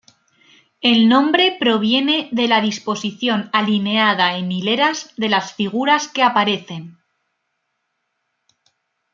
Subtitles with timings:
[0.81, 6.97] El nombre proviene de la disposición alineada en hileras de las figuras que aparecen.